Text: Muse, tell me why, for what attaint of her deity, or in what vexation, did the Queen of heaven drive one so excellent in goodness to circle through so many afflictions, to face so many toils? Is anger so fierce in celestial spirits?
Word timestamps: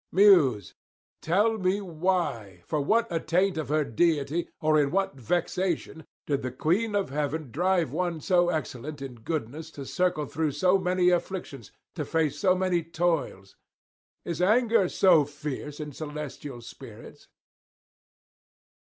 Muse, 0.11 0.73
tell 1.21 1.59
me 1.59 1.79
why, 1.79 2.63
for 2.65 2.81
what 2.81 3.05
attaint 3.11 3.55
of 3.55 3.69
her 3.69 3.83
deity, 3.83 4.49
or 4.59 4.81
in 4.81 4.89
what 4.89 5.13
vexation, 5.13 6.07
did 6.25 6.41
the 6.41 6.51
Queen 6.51 6.95
of 6.95 7.11
heaven 7.11 7.51
drive 7.51 7.93
one 7.93 8.19
so 8.19 8.49
excellent 8.49 8.99
in 8.99 9.13
goodness 9.13 9.69
to 9.69 9.85
circle 9.85 10.25
through 10.25 10.53
so 10.53 10.79
many 10.79 11.09
afflictions, 11.11 11.71
to 11.93 12.03
face 12.03 12.39
so 12.39 12.55
many 12.55 12.81
toils? 12.83 13.55
Is 14.25 14.41
anger 14.41 14.89
so 14.89 15.23
fierce 15.23 15.79
in 15.79 15.91
celestial 15.91 16.61
spirits? 16.61 17.27